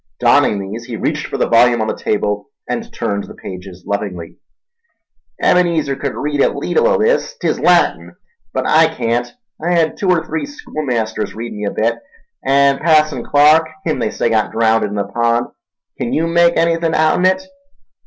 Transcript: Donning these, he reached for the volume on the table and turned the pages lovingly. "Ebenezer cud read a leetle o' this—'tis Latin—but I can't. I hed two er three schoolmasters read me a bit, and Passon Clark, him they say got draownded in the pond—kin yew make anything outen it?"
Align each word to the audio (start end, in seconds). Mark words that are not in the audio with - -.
Donning 0.19 0.57
these, 0.57 0.85
he 0.85 0.95
reached 0.97 1.27
for 1.27 1.37
the 1.37 1.47
volume 1.47 1.79
on 1.79 1.85
the 1.85 1.95
table 1.95 2.49
and 2.67 2.91
turned 2.91 3.25
the 3.25 3.35
pages 3.35 3.83
lovingly. 3.85 4.39
"Ebenezer 5.39 5.95
cud 5.95 6.15
read 6.15 6.41
a 6.41 6.49
leetle 6.49 6.87
o' 6.87 6.97
this—'tis 6.97 7.59
Latin—but 7.59 8.65
I 8.65 8.87
can't. 8.91 9.31
I 9.63 9.73
hed 9.73 9.97
two 9.97 10.09
er 10.09 10.25
three 10.25 10.47
schoolmasters 10.47 11.35
read 11.35 11.53
me 11.53 11.65
a 11.65 11.71
bit, 11.71 11.99
and 12.43 12.79
Passon 12.79 13.23
Clark, 13.23 13.67
him 13.85 13.99
they 13.99 14.09
say 14.09 14.31
got 14.31 14.51
draownded 14.51 14.87
in 14.89 14.95
the 14.95 15.03
pond—kin 15.05 16.13
yew 16.13 16.25
make 16.25 16.57
anything 16.57 16.95
outen 16.95 17.27
it?" 17.27 17.43